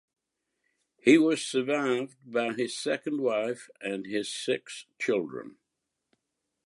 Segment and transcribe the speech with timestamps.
[0.97, 5.57] He was survived by his second wife and his six children.